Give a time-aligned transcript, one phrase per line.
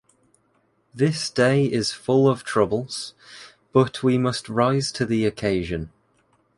[0.95, 3.13] This day is full of troubles,
[3.71, 5.91] but we must rise to the occasion.